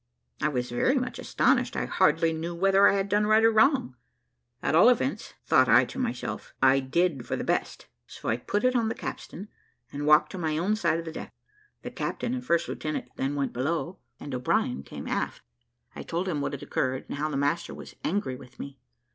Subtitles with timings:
[0.41, 3.95] I was very much astonished; I hardly knew whether I had done right or wrong;
[4.63, 8.63] at all events, thought I to myself, I did for the best; so I put
[8.63, 9.47] it on the capstan,
[9.93, 11.31] and walked to my own side of the deck.
[11.83, 15.43] The captain and first lieutenant then went below, and O'Brien came aft.
[15.95, 18.79] I told him what had occurred, and how the master was angry with me.